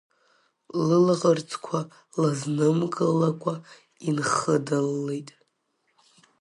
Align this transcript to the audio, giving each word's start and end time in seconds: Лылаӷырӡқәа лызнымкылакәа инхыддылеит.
Лылаӷырӡқәа 0.85 1.79
лызнымкылакәа 2.21 3.53
инхыддылеит. 4.07 5.29